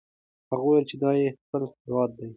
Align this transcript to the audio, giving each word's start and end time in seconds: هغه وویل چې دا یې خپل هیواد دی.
هغه 0.49 0.63
وویل 0.65 0.83
چې 0.89 0.95
دا 1.01 1.11
یې 1.21 1.27
خپل 1.43 1.61
هیواد 1.85 2.09
دی. 2.17 2.27